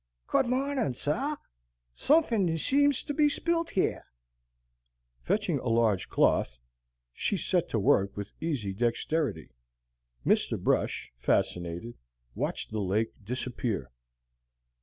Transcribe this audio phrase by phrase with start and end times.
[0.25, 1.37] "Good mawnin', sah.
[1.93, 4.03] Somefin' seems to be spilt heah."
[5.21, 6.57] Fetching a large cloth,
[7.13, 9.51] she set to work with easy dexterity.
[10.25, 10.59] Mr.
[10.59, 11.99] Brush, fascinated,
[12.33, 13.91] watched the lake disappear.